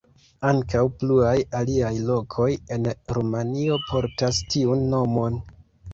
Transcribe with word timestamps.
Ankaŭ 0.51 0.79
pluaj 1.01 1.33
aliaj 1.59 1.91
lokoj 2.09 2.49
en 2.77 2.89
Rumanio 3.17 3.81
portas 3.91 4.41
tiun 4.55 4.83
nomon. 4.95 5.39